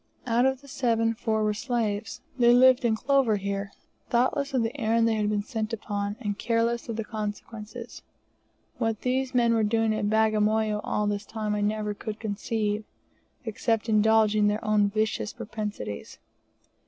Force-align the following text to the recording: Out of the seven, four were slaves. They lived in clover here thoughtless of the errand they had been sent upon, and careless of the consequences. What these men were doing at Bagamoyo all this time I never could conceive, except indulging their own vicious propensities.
Out 0.25 0.47
of 0.47 0.61
the 0.61 0.67
seven, 0.67 1.13
four 1.13 1.43
were 1.43 1.53
slaves. 1.53 2.21
They 2.39 2.55
lived 2.55 2.83
in 2.83 2.95
clover 2.95 3.35
here 3.35 3.71
thoughtless 4.09 4.51
of 4.51 4.63
the 4.63 4.75
errand 4.81 5.07
they 5.07 5.13
had 5.13 5.29
been 5.29 5.43
sent 5.43 5.73
upon, 5.73 6.15
and 6.19 6.39
careless 6.39 6.89
of 6.89 6.95
the 6.95 7.03
consequences. 7.03 8.01
What 8.79 9.01
these 9.01 9.35
men 9.35 9.53
were 9.53 9.61
doing 9.61 9.93
at 9.93 10.09
Bagamoyo 10.09 10.81
all 10.83 11.05
this 11.05 11.27
time 11.27 11.53
I 11.53 11.61
never 11.61 11.93
could 11.93 12.19
conceive, 12.19 12.83
except 13.45 13.87
indulging 13.87 14.47
their 14.47 14.65
own 14.65 14.89
vicious 14.89 15.33
propensities. 15.33 16.17